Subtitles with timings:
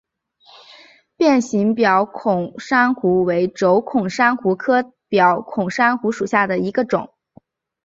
[1.15, 7.13] 变形表孔珊瑚为轴孔珊瑚科表孔珊瑚属下的一个种。